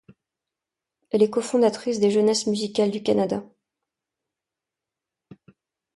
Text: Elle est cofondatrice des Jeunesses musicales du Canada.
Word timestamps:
Elle 1.11 1.21
est 1.21 1.29
cofondatrice 1.29 1.99
des 1.99 2.09
Jeunesses 2.09 2.47
musicales 2.47 2.89
du 2.89 3.03
Canada. 3.03 3.43